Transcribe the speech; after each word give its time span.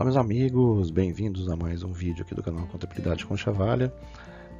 Olá 0.00 0.06
meus 0.06 0.16
amigos, 0.16 0.90
bem-vindos 0.90 1.46
a 1.50 1.54
mais 1.54 1.82
um 1.82 1.92
vídeo 1.92 2.22
aqui 2.22 2.34
do 2.34 2.42
canal 2.42 2.66
Contabilidade 2.68 3.26
com 3.26 3.36
Chavalha. 3.36 3.92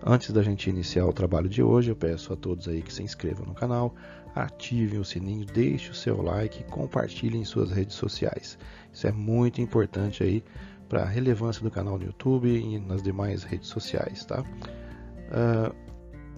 Antes 0.05 0.33
da 0.33 0.43
gente 0.43 0.69
iniciar 0.69 1.07
o 1.07 1.15
trabalho 1.15 1.49
de 1.49 1.63
hoje, 1.63 1.91
eu 1.91 1.97
peço 1.97 2.35
a 2.35 2.37
todos 2.37 2.69
aí 2.69 2.83
que 2.83 2.93
se 2.93 3.03
inscrevam 3.03 3.47
no 3.47 3.55
canal, 3.55 3.95
ativem 4.35 5.01
o 5.01 5.05
sininho, 5.05 5.47
deixem 5.47 5.93
o 5.93 5.95
seu 5.95 6.21
like, 6.21 6.63
compartilhem 6.65 7.41
em 7.41 7.45
suas 7.47 7.71
redes 7.71 7.95
sociais. 7.95 8.59
Isso 8.93 9.07
é 9.07 9.13
muito 9.13 9.63
importante 9.63 10.23
aí 10.23 10.45
para 10.91 11.05
a 11.05 11.07
relevância 11.07 11.63
do 11.63 11.71
canal 11.71 11.99
no 11.99 12.05
YouTube 12.05 12.47
e 12.47 12.79
nas 12.79 13.03
demais 13.03 13.43
redes 13.43 13.69
sociais, 13.69 14.27
tá? 14.27 14.43
Uh, 14.43 15.75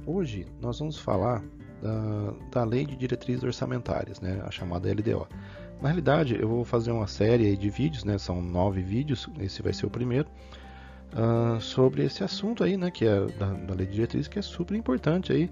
hoje 0.07 0.47
nós 0.61 0.79
vamos 0.79 0.97
falar 0.97 1.43
da, 1.83 2.35
da 2.53 2.65
Lei 2.65 2.87
de 2.87 2.95
Diretrizes 2.95 3.43
Orçamentárias, 3.43 4.21
né, 4.21 4.41
a 4.47 4.51
chamada 4.53 4.89
LDO. 4.89 5.27
Na 5.83 5.89
realidade, 5.89 6.41
eu 6.41 6.47
vou 6.47 6.65
fazer 6.65 6.93
uma 6.93 7.09
série 7.09 7.57
de 7.57 7.69
vídeos, 7.69 8.05
né, 8.05 8.17
são 8.17 8.41
nove 8.41 8.81
vídeos, 8.81 9.29
esse 9.41 9.61
vai 9.63 9.73
ser 9.73 9.85
o 9.85 9.91
primeiro, 9.91 10.29
uh, 11.13 11.61
sobre 11.61 12.05
esse 12.05 12.23
assunto 12.23 12.63
aí, 12.63 12.77
né, 12.77 12.89
que 12.89 13.05
é 13.05 13.27
da, 13.27 13.53
da 13.53 13.75
Lei 13.75 13.87
de 13.87 13.95
Diretrizes, 13.95 14.29
que 14.29 14.39
é 14.39 14.43
super 14.43 14.77
importante 14.77 15.33
aí 15.33 15.51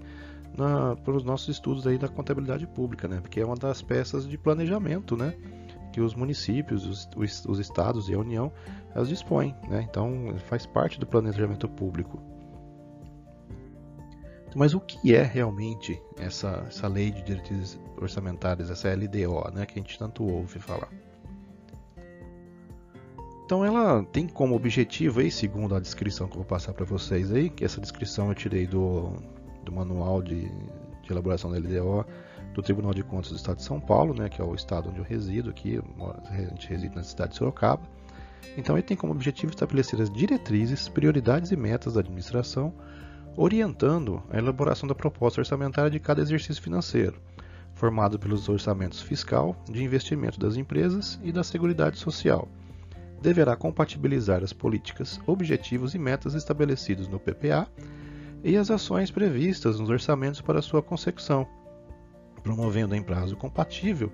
para 0.55 1.13
os 1.13 1.25
nossos 1.25 1.49
estudos 1.49 1.85
aí 1.85 1.97
da 1.97 2.07
contabilidade 2.07 2.65
pública, 2.65 3.09
né, 3.09 3.19
porque 3.19 3.41
é 3.41 3.45
uma 3.45 3.57
das 3.57 3.81
peças 3.81 4.25
de 4.25 4.37
planejamento, 4.37 5.17
né, 5.17 5.33
que 5.91 5.99
os 5.99 6.15
municípios, 6.15 6.85
os, 6.85 7.09
os, 7.13 7.45
os 7.45 7.59
estados 7.59 8.07
e 8.07 8.13
a 8.13 8.17
União 8.17 8.53
elas 8.95 9.09
dispõem, 9.09 9.53
né, 9.69 9.85
então 9.89 10.33
faz 10.47 10.65
parte 10.65 10.97
do 10.97 11.05
planejamento 11.05 11.67
público. 11.67 12.23
Mas 14.55 14.73
o 14.73 14.79
que 14.79 15.15
é 15.15 15.23
realmente 15.23 16.01
essa, 16.17 16.65
essa 16.67 16.87
lei 16.87 17.11
de 17.11 17.21
diretrizes 17.21 17.79
orçamentárias, 17.97 18.69
essa 18.69 18.89
LDO, 18.93 19.51
né, 19.53 19.65
que 19.65 19.79
a 19.79 19.81
gente 19.81 19.97
tanto 19.97 20.23
ouve 20.23 20.59
falar? 20.59 20.89
Então 23.45 23.65
ela 23.65 24.03
tem 24.11 24.27
como 24.27 24.55
objetivo 24.55 25.19
aí, 25.19 25.31
segundo 25.31 25.75
a 25.75 25.79
descrição 25.79 26.27
que 26.27 26.33
eu 26.33 26.37
vou 26.37 26.45
passar 26.45 26.73
para 26.73 26.85
vocês 26.85 27.31
aí, 27.31 27.49
que 27.49 27.65
essa 27.65 27.81
descrição 27.81 28.29
eu 28.29 28.35
tirei 28.35 28.65
do, 28.65 29.11
do 29.63 29.71
manual 29.71 30.21
de, 30.21 30.49
de, 31.01 31.11
elaboração 31.11 31.51
da 31.51 31.57
LDO 31.57 32.05
do 32.53 32.61
Tribunal 32.61 32.93
de 32.93 33.03
Contas 33.03 33.31
do 33.31 33.37
Estado 33.37 33.57
de 33.57 33.63
São 33.63 33.79
Paulo, 33.79 34.13
né, 34.13 34.29
que 34.29 34.41
é 34.41 34.45
o 34.45 34.55
estado 34.55 34.89
onde 34.89 34.99
eu 34.99 35.03
resido 35.03 35.49
aqui, 35.49 35.81
a 36.29 36.31
gente 36.49 36.67
reside 36.67 36.95
na 36.95 37.03
cidade 37.03 37.31
de 37.31 37.37
Sorocaba. 37.37 37.83
Então 38.57 38.75
ele 38.75 38.83
tem 38.83 38.97
como 38.97 39.13
objetivo 39.13 39.51
estabelecer 39.51 40.01
as 40.01 40.09
diretrizes, 40.09 40.89
prioridades 40.89 41.51
e 41.51 41.55
metas 41.55 41.93
da 41.93 42.01
administração 42.01 42.73
orientando 43.35 44.21
a 44.29 44.37
elaboração 44.37 44.87
da 44.87 44.95
proposta 44.95 45.41
orçamentária 45.41 45.89
de 45.89 45.99
cada 45.99 46.21
exercício 46.21 46.61
financeiro, 46.61 47.19
formado 47.73 48.19
pelos 48.19 48.49
orçamentos 48.49 49.01
fiscal, 49.01 49.55
de 49.69 49.83
investimento 49.83 50.39
das 50.39 50.55
empresas 50.55 51.19
e 51.23 51.31
da 51.31 51.43
Seguridade 51.43 51.97
Social. 51.97 52.47
Deverá 53.21 53.55
compatibilizar 53.55 54.43
as 54.43 54.51
políticas, 54.51 55.19
objetivos 55.25 55.93
e 55.93 55.99
metas 55.99 56.33
estabelecidos 56.33 57.07
no 57.07 57.19
PPA 57.19 57.67
e 58.43 58.57
as 58.57 58.71
ações 58.71 59.11
previstas 59.11 59.79
nos 59.79 59.89
orçamentos 59.89 60.41
para 60.41 60.61
sua 60.61 60.81
consecução, 60.81 61.47
promovendo 62.43 62.95
em 62.95 63.03
prazo 63.03 63.35
compatível 63.37 64.11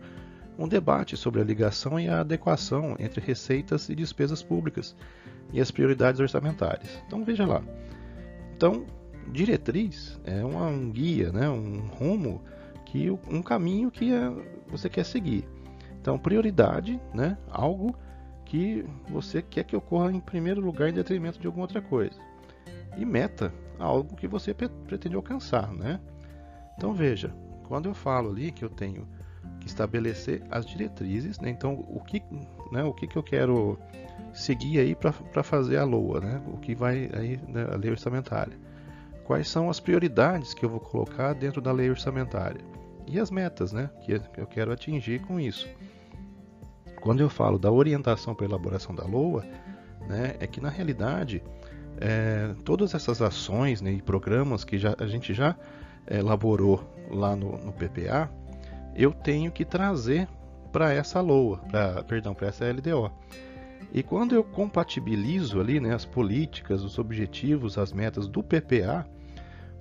um 0.58 0.68
debate 0.68 1.16
sobre 1.16 1.40
a 1.40 1.44
ligação 1.44 2.00
e 2.00 2.10
a 2.10 2.22
adequação 2.22 2.96
entre 3.00 3.22
receitas 3.22 3.90
e 3.90 3.96
despesas 3.96 4.42
públicas 4.42 4.96
e 5.54 5.62
as 5.62 5.72
prioridades 5.72 6.20
orçamentárias. 6.20 6.90
Então 7.06 7.24
veja 7.24 7.46
lá. 7.46 7.62
Então, 8.56 8.86
diretriz 9.32 10.20
é 10.24 10.44
uma, 10.44 10.68
um 10.68 10.92
guia, 10.92 11.32
né, 11.32 11.50
um 11.50 11.88
rumo, 11.88 12.42
que 12.86 13.10
um 13.12 13.42
caminho 13.42 13.92
que 13.92 14.14
é, 14.14 14.32
você 14.68 14.90
quer 14.90 15.04
seguir. 15.04 15.48
Então, 16.00 16.18
prioridade, 16.18 17.00
né, 17.14 17.38
algo 17.50 17.96
que 18.46 18.86
você 19.10 19.42
quer 19.42 19.66
que 19.66 19.76
ocorra 19.76 20.12
em 20.12 20.22
primeiro 20.22 20.62
lugar 20.62 20.90
em 20.90 20.94
detrimento 20.94 21.40
de 21.40 21.48
alguma 21.48 21.66
outra 21.66 21.82
coisa. 21.82 22.18
E 22.96 23.06
meta, 23.06 23.54
algo 23.78 24.16
que 24.16 24.28
você 24.28 24.54
pretende 24.54 25.16
alcançar, 25.16 25.72
né? 25.74 26.00
Então 26.78 26.94
veja, 26.94 27.34
quando 27.68 27.90
eu 27.90 27.94
falo 27.94 28.32
ali 28.32 28.52
que 28.52 28.64
eu 28.64 28.70
tenho 28.70 29.08
que 29.60 29.68
estabelecer 29.68 30.42
as 30.50 30.66
diretrizes, 30.66 31.40
né? 31.40 31.50
então 31.50 31.86
o 31.90 32.00
que, 32.00 32.24
né, 32.72 32.84
o 32.84 32.94
que, 32.94 33.06
que 33.06 33.18
eu 33.18 33.24
quero 33.24 33.78
seguir 34.34 34.80
aí 34.80 34.96
para 34.96 35.44
fazer 35.44 35.78
a 35.78 35.84
LOA, 35.84 36.22
né? 36.22 36.42
O 36.48 36.58
que 36.58 36.74
vai 36.74 37.10
aí 37.14 37.40
né, 37.48 37.68
a 37.72 37.76
lei 37.76 37.92
orçamentária 37.92 38.58
quais 39.28 39.50
são 39.50 39.70
as 39.70 39.78
prioridades 39.78 40.54
que 40.54 40.64
eu 40.64 40.70
vou 40.70 40.80
colocar 40.80 41.34
dentro 41.34 41.60
da 41.60 41.74
lei 41.74 41.90
orçamentária 41.90 42.62
e 43.06 43.20
as 43.20 43.30
metas 43.30 43.74
né, 43.74 43.90
que 44.02 44.22
eu 44.38 44.48
quero 44.48 44.72
atingir 44.72 45.20
com 45.20 45.38
isso. 45.38 45.68
Quando 47.02 47.20
eu 47.20 47.30
falo 47.30 47.60
da 47.60 47.70
orientação 47.70 48.34
para 48.34 48.46
a 48.46 48.50
elaboração 48.50 48.96
da 48.96 49.04
LOA, 49.04 49.46
né, 50.08 50.36
é 50.40 50.48
que 50.48 50.62
na 50.62 50.70
realidade 50.70 51.44
é, 52.00 52.56
todas 52.64 52.94
essas 52.94 53.22
ações 53.22 53.82
né, 53.82 53.92
e 53.92 54.02
programas 54.02 54.64
que 54.64 54.78
já, 54.78 54.96
a 54.98 55.08
gente 55.08 55.34
já 55.34 55.58
é, 56.06 56.20
elaborou 56.20 56.82
lá 57.12 57.36
no, 57.36 57.58
no 57.58 57.74
PPA, 57.74 58.32
eu 58.96 59.12
tenho 59.12 59.52
que 59.52 59.66
trazer 59.66 60.26
para 60.72 60.94
essa 60.94 61.20
LOA, 61.20 61.58
pra, 61.70 62.02
perdão, 62.04 62.34
para 62.34 62.48
essa 62.48 62.66
LDO. 62.66 63.12
E 63.94 64.02
quando 64.02 64.36
eu 64.36 64.44
compatibilizo 64.44 65.60
ali 65.60 65.82
né, 65.82 65.94
as 65.94 66.06
políticas, 66.06 66.82
os 66.82 66.98
objetivos, 66.98 67.78
as 67.78 67.92
metas 67.92 68.28
do 68.28 68.42
PPA, 68.42 69.06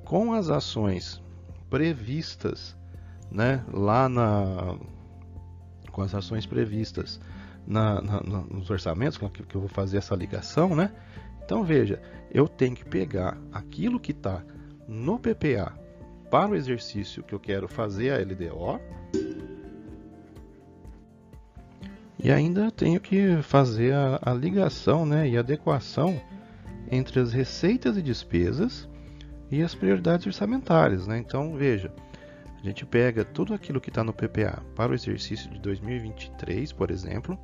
com 0.07 0.33
as 0.33 0.49
ações 0.49 1.21
previstas 1.69 2.75
né, 3.31 3.63
lá 3.73 4.09
na 4.09 4.79
com 5.91 6.01
as 6.03 6.15
ações 6.15 6.47
previstas 6.47 7.21
na, 7.67 8.01
na, 8.01 8.21
nos 8.23 8.71
orçamentos, 8.71 9.19
que, 9.19 9.29
que 9.29 9.55
eu 9.55 9.61
vou 9.61 9.69
fazer 9.69 9.97
essa 9.97 10.15
ligação, 10.15 10.77
né? 10.77 10.93
Então 11.45 11.65
veja, 11.65 12.01
eu 12.31 12.47
tenho 12.47 12.77
que 12.77 12.85
pegar 12.85 13.37
aquilo 13.53 13.99
que 13.99 14.13
está 14.13 14.45
no 14.87 15.19
PPA 15.19 15.73
para 16.31 16.51
o 16.51 16.55
exercício 16.55 17.23
que 17.23 17.35
eu 17.35 17.41
quero 17.41 17.67
fazer 17.67 18.11
a 18.11 18.19
LDO 18.19 18.81
e 22.23 22.31
ainda 22.31 22.71
tenho 22.71 23.01
que 23.01 23.43
fazer 23.43 23.95
a, 23.95 24.21
a 24.23 24.35
ligação 24.35 25.07
né, 25.07 25.29
e 25.29 25.37
adequação 25.37 26.21
entre 26.91 27.21
as 27.21 27.33
receitas 27.33 27.97
e 27.97 28.03
despesas 28.03 28.89
e 29.51 29.63
as 29.63 29.75
prioridades 29.75 30.27
orçamentárias. 30.27 31.07
Né? 31.07 31.19
Então, 31.19 31.55
veja, 31.55 31.93
a 32.61 32.67
gente 32.67 32.85
pega 32.85 33.25
tudo 33.25 33.55
aquilo 33.55 33.81
que 33.81 33.91
está 33.91 34.03
no 34.03 34.13
PPA 34.13 34.63
para 34.75 34.93
o 34.93 34.95
exercício 34.95 35.51
de 35.51 35.59
2023, 35.61 36.73
por 36.73 36.91
exemplo, 36.91 37.39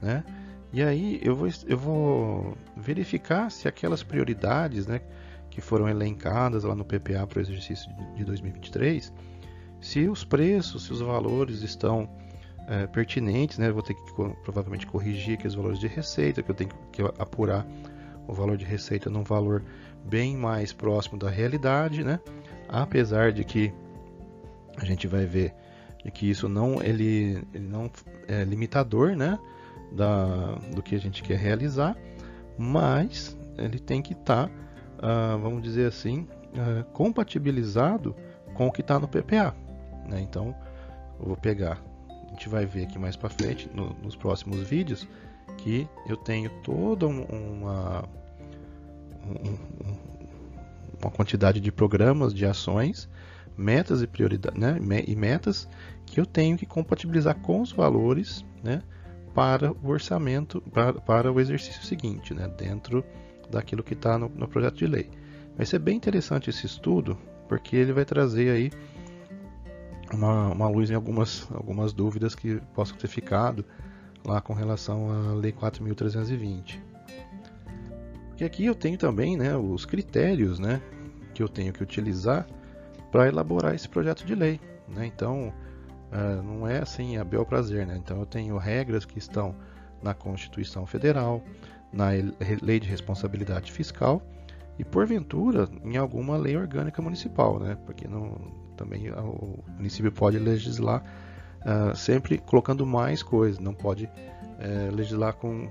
né? 0.00 0.24
e 0.72 0.82
aí 0.82 1.20
eu 1.22 1.34
vou, 1.34 1.48
eu 1.66 1.78
vou 1.78 2.58
verificar 2.76 3.50
se 3.50 3.68
aquelas 3.68 4.02
prioridades 4.02 4.86
né, 4.86 5.00
que 5.50 5.60
foram 5.60 5.88
elencadas 5.88 6.64
lá 6.64 6.74
no 6.74 6.84
PPA 6.84 7.26
para 7.26 7.38
o 7.38 7.42
exercício 7.42 7.90
de 8.16 8.24
2023, 8.24 9.12
se 9.80 10.08
os 10.08 10.24
preços, 10.24 10.84
se 10.84 10.92
os 10.92 11.00
valores 11.00 11.62
estão 11.62 12.08
é, 12.66 12.86
pertinentes, 12.86 13.58
né? 13.58 13.68
Eu 13.68 13.74
vou 13.74 13.82
ter 13.82 13.94
que 13.94 14.00
provavelmente 14.42 14.86
corrigir 14.86 15.34
aqueles 15.34 15.54
valores 15.54 15.78
de 15.78 15.86
receita, 15.86 16.42
que 16.42 16.50
eu 16.50 16.54
tenho 16.54 16.70
que 16.90 17.02
apurar 17.18 17.66
o 18.26 18.32
valor 18.32 18.56
de 18.56 18.64
receita 18.64 19.10
num 19.10 19.22
valor 19.22 19.62
bem 20.04 20.36
mais 20.36 20.72
próximo 20.72 21.18
da 21.18 21.30
realidade, 21.30 22.04
né? 22.04 22.20
Apesar 22.68 23.32
de 23.32 23.44
que 23.44 23.72
a 24.76 24.84
gente 24.84 25.06
vai 25.06 25.26
ver 25.26 25.54
de 26.04 26.10
que 26.10 26.28
isso 26.28 26.48
não 26.48 26.82
ele, 26.82 27.42
ele 27.54 27.66
não 27.66 27.90
é 28.28 28.44
limitador, 28.44 29.16
né? 29.16 29.38
Da, 29.92 30.56
do 30.74 30.82
que 30.82 30.94
a 30.94 30.98
gente 30.98 31.22
quer 31.22 31.38
realizar, 31.38 31.96
mas 32.58 33.36
ele 33.56 33.78
tem 33.78 34.02
que 34.02 34.12
estar, 34.12 34.48
tá, 34.48 35.36
uh, 35.36 35.38
vamos 35.38 35.62
dizer 35.62 35.86
assim, 35.86 36.26
uh, 36.52 36.84
compatibilizado 36.92 38.14
com 38.54 38.66
o 38.66 38.72
que 38.72 38.80
está 38.80 38.98
no 38.98 39.06
PPA. 39.06 39.54
Né? 40.08 40.20
Então, 40.20 40.54
eu 41.20 41.26
vou 41.26 41.36
pegar, 41.36 41.80
a 42.10 42.30
gente 42.30 42.48
vai 42.48 42.66
ver 42.66 42.84
aqui 42.84 42.98
mais 42.98 43.14
para 43.14 43.30
frente, 43.30 43.70
no, 43.72 43.94
nos 44.02 44.16
próximos 44.16 44.60
vídeos, 44.60 45.06
que 45.58 45.88
eu 46.08 46.16
tenho 46.16 46.50
toda 46.62 47.06
uma 47.06 48.04
uma 51.00 51.10
quantidade 51.10 51.60
de 51.60 51.70
programas, 51.70 52.32
de 52.32 52.46
ações, 52.46 53.08
metas 53.56 54.02
e 54.02 54.06
prioridades, 54.06 54.58
né, 54.58 54.78
e 55.06 55.14
metas 55.14 55.68
que 56.06 56.20
eu 56.20 56.26
tenho 56.26 56.56
que 56.56 56.66
compatibilizar 56.66 57.36
com 57.36 57.60
os 57.60 57.72
valores, 57.72 58.44
né, 58.62 58.82
para 59.34 59.72
o 59.72 59.88
orçamento, 59.88 60.60
para, 60.72 60.94
para 60.94 61.32
o 61.32 61.40
exercício 61.40 61.82
seguinte, 61.84 62.32
né, 62.32 62.48
dentro 62.56 63.04
daquilo 63.50 63.82
que 63.82 63.94
está 63.94 64.18
no, 64.18 64.28
no 64.28 64.48
projeto 64.48 64.76
de 64.76 64.86
lei. 64.86 65.10
Vai 65.56 65.66
ser 65.66 65.78
bem 65.78 65.96
interessante 65.96 66.50
esse 66.50 66.66
estudo, 66.66 67.16
porque 67.48 67.76
ele 67.76 67.92
vai 67.92 68.04
trazer 68.04 68.50
aí 68.50 68.72
uma, 70.12 70.48
uma 70.48 70.68
luz 70.68 70.90
em 70.90 70.94
algumas, 70.94 71.48
algumas 71.52 71.92
dúvidas 71.92 72.34
que 72.34 72.60
possam 72.74 72.96
ter 72.96 73.08
ficado 73.08 73.64
lá 74.24 74.40
com 74.40 74.54
relação 74.54 75.10
à 75.10 75.34
Lei 75.34 75.52
4.320. 75.52 76.93
E 78.38 78.44
aqui 78.44 78.64
eu 78.66 78.74
tenho 78.74 78.98
também 78.98 79.36
né, 79.36 79.56
os 79.56 79.84
critérios 79.84 80.58
né, 80.58 80.80
que 81.32 81.42
eu 81.42 81.48
tenho 81.48 81.72
que 81.72 81.82
utilizar 81.82 82.46
para 83.10 83.28
elaborar 83.28 83.74
esse 83.74 83.88
projeto 83.88 84.24
de 84.24 84.34
lei. 84.34 84.60
Né? 84.88 85.06
Então, 85.06 85.52
uh, 86.12 86.42
não 86.42 86.66
é 86.66 86.78
assim 86.78 87.16
a 87.16 87.24
bel 87.24 87.44
prazer. 87.44 87.86
Né? 87.86 87.96
Então, 87.96 88.18
eu 88.18 88.26
tenho 88.26 88.56
regras 88.56 89.04
que 89.04 89.18
estão 89.18 89.54
na 90.02 90.12
Constituição 90.14 90.84
Federal, 90.84 91.42
na 91.92 92.08
Lei 92.60 92.80
de 92.80 92.88
Responsabilidade 92.88 93.70
Fiscal 93.70 94.20
e, 94.78 94.84
porventura, 94.84 95.68
em 95.84 95.96
alguma 95.96 96.36
lei 96.36 96.56
orgânica 96.56 97.00
municipal, 97.00 97.60
né? 97.60 97.78
porque 97.86 98.08
não, 98.08 98.36
também 98.76 99.10
o 99.12 99.62
município 99.76 100.10
pode 100.10 100.38
legislar 100.38 101.02
uh, 101.60 101.96
sempre 101.96 102.38
colocando 102.38 102.84
mais 102.84 103.22
coisas, 103.22 103.60
não 103.60 103.72
pode 103.72 104.06
uh, 104.06 104.94
legislar 104.94 105.34
com, 105.34 105.68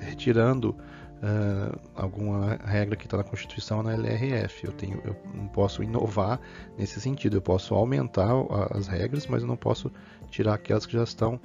retirando 0.00 0.76
uh, 1.20 1.78
alguma 1.94 2.56
regra 2.64 2.96
que 2.96 3.06
está 3.06 3.16
na 3.16 3.24
Constituição 3.24 3.82
na 3.82 3.92
LRF. 3.92 4.66
Eu, 4.66 4.72
tenho, 4.72 5.00
eu 5.04 5.16
não 5.34 5.48
posso 5.48 5.82
inovar 5.82 6.40
nesse 6.76 7.00
sentido, 7.00 7.36
eu 7.36 7.42
posso 7.42 7.74
aumentar 7.74 8.30
as 8.70 8.86
regras, 8.86 9.26
mas 9.26 9.42
eu 9.42 9.48
não 9.48 9.56
posso 9.56 9.90
tirar 10.30 10.54
aquelas 10.54 10.86
que 10.86 10.92
já 10.92 11.04
estão 11.04 11.40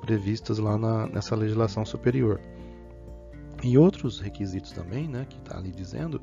previstas 0.00 0.58
lá 0.58 0.76
na, 0.76 1.06
nessa 1.06 1.34
legislação 1.36 1.84
superior. 1.84 2.40
E 3.62 3.78
outros 3.78 4.18
requisitos 4.18 4.72
também, 4.72 5.06
né, 5.06 5.24
que 5.28 5.38
está 5.38 5.56
ali 5.56 5.70
dizendo, 5.70 6.20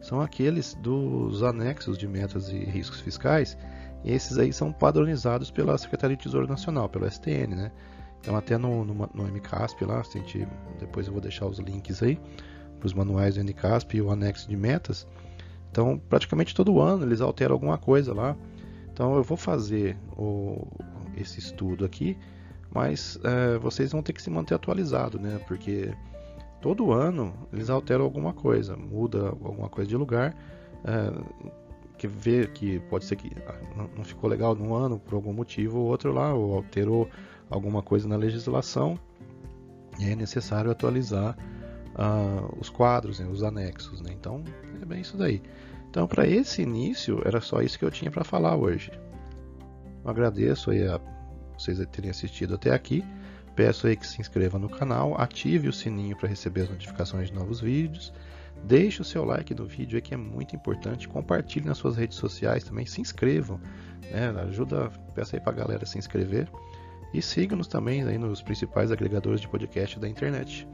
são 0.00 0.20
aqueles 0.20 0.74
dos 0.74 1.42
anexos 1.42 1.96
de 1.96 2.06
metas 2.06 2.48
e 2.50 2.58
riscos 2.58 3.00
fiscais. 3.00 3.56
E 4.04 4.12
esses 4.12 4.36
aí 4.36 4.52
são 4.52 4.72
padronizados 4.72 5.50
pela 5.50 5.78
Secretaria 5.78 6.16
de 6.16 6.24
Tesouro 6.24 6.46
Nacional, 6.46 6.88
pelo 6.88 7.06
STN, 7.10 7.54
né? 7.54 7.72
Então 8.22 8.36
até 8.36 8.56
no, 8.56 8.84
no, 8.84 8.94
no 8.94 9.24
MCASP 9.24 9.84
lá, 9.84 10.00
gente, 10.02 10.46
depois 10.78 11.08
eu 11.08 11.12
vou 11.12 11.20
deixar 11.20 11.46
os 11.46 11.58
links 11.58 12.02
aí 12.02 12.18
para 12.78 12.86
os 12.86 12.94
manuais 12.94 13.34
do 13.34 13.44
MCASP 13.44 13.96
e 13.96 14.02
o 14.02 14.10
anexo 14.10 14.48
de 14.48 14.56
metas. 14.56 15.06
Então 15.70 16.00
praticamente 16.08 16.54
todo 16.54 16.80
ano 16.80 17.04
eles 17.04 17.20
alteram 17.20 17.54
alguma 17.54 17.76
coisa 17.76 18.14
lá. 18.14 18.36
Então 18.92 19.16
eu 19.16 19.24
vou 19.24 19.36
fazer 19.36 19.96
o, 20.16 20.68
esse 21.16 21.40
estudo 21.40 21.84
aqui, 21.84 22.16
mas 22.72 23.18
é, 23.24 23.58
vocês 23.58 23.90
vão 23.90 24.02
ter 24.02 24.12
que 24.12 24.22
se 24.22 24.30
manter 24.30 24.54
atualizado, 24.54 25.18
né? 25.18 25.40
Porque 25.48 25.92
todo 26.60 26.92
ano 26.92 27.34
eles 27.52 27.68
alteram 27.68 28.04
alguma 28.04 28.32
coisa, 28.32 28.76
muda 28.76 29.30
alguma 29.30 29.68
coisa 29.68 29.88
de 29.88 29.96
lugar, 29.96 30.36
é, 30.84 31.50
que 32.02 32.08
vê 32.08 32.48
que 32.48 32.80
pode 32.90 33.04
ser 33.04 33.14
que 33.14 33.30
ah, 33.46 33.54
não 33.96 34.02
ficou 34.02 34.28
legal 34.28 34.56
num 34.56 34.74
ano 34.74 34.98
por 34.98 35.14
algum 35.14 35.32
motivo 35.32 35.78
ou 35.78 35.86
outro 35.86 36.12
lá, 36.12 36.34
ou 36.34 36.56
alterou 36.56 37.08
alguma 37.48 37.80
coisa 37.80 38.08
na 38.08 38.16
legislação, 38.16 38.98
e 40.00 40.10
é 40.10 40.16
necessário 40.16 40.68
atualizar 40.68 41.38
uh, 41.94 42.58
os 42.60 42.68
quadros, 42.68 43.20
né, 43.20 43.26
os 43.30 43.44
anexos. 43.44 44.00
Né? 44.00 44.10
Então 44.18 44.42
é 44.80 44.84
bem 44.84 45.00
isso 45.00 45.16
daí. 45.16 45.40
Então 45.88 46.08
para 46.08 46.26
esse 46.26 46.62
início 46.62 47.22
era 47.24 47.40
só 47.40 47.62
isso 47.62 47.78
que 47.78 47.84
eu 47.84 47.90
tinha 47.90 48.10
para 48.10 48.24
falar 48.24 48.56
hoje. 48.56 48.90
Eu 50.04 50.10
agradeço 50.10 50.72
aí 50.72 50.84
a 50.84 51.00
vocês 51.56 51.78
terem 51.92 52.10
assistido 52.10 52.56
até 52.56 52.72
aqui. 52.74 53.04
Peço 53.54 53.86
aí 53.86 53.94
que 53.94 54.08
se 54.08 54.20
inscreva 54.20 54.58
no 54.58 54.68
canal, 54.68 55.20
ative 55.20 55.68
o 55.68 55.72
sininho 55.72 56.16
para 56.16 56.28
receber 56.28 56.62
as 56.62 56.70
notificações 56.70 57.28
de 57.28 57.34
novos 57.34 57.60
vídeos. 57.60 58.12
Deixe 58.64 59.02
o 59.02 59.04
seu 59.04 59.24
like 59.24 59.54
no 59.54 59.66
vídeo 59.66 59.96
aí 59.96 60.02
que 60.02 60.14
é 60.14 60.16
muito 60.16 60.54
importante. 60.54 61.08
Compartilhe 61.08 61.66
nas 61.66 61.78
suas 61.78 61.96
redes 61.96 62.16
sociais 62.16 62.62
também. 62.64 62.86
Se 62.86 63.00
inscrevam. 63.00 63.60
Né? 64.10 64.28
Ajuda, 64.42 64.90
peça 65.14 65.36
aí 65.36 65.40
para 65.40 65.52
a 65.52 65.56
galera 65.56 65.86
se 65.86 65.98
inscrever. 65.98 66.48
E 67.12 67.20
siga-nos 67.20 67.66
também 67.66 68.02
aí 68.04 68.16
nos 68.16 68.40
principais 68.40 68.90
agregadores 68.90 69.40
de 69.40 69.48
podcast 69.48 69.98
da 69.98 70.08
internet. 70.08 70.66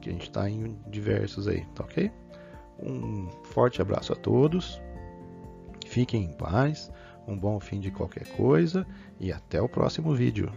Que 0.00 0.08
a 0.08 0.12
gente 0.12 0.28
está 0.28 0.48
em 0.48 0.76
diversos 0.88 1.46
aí, 1.46 1.64
tá 1.74 1.84
ok? 1.84 2.10
Um 2.82 3.28
forte 3.44 3.80
abraço 3.80 4.12
a 4.12 4.16
todos. 4.16 4.80
Fiquem 5.86 6.24
em 6.24 6.32
paz. 6.32 6.90
Um 7.28 7.36
bom 7.36 7.60
fim 7.60 7.80
de 7.80 7.90
qualquer 7.90 8.26
coisa. 8.36 8.86
E 9.20 9.32
até 9.32 9.60
o 9.60 9.68
próximo 9.68 10.14
vídeo. 10.14 10.50